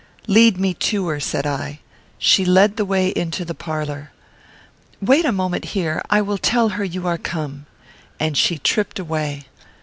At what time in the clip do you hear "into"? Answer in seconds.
3.09-3.45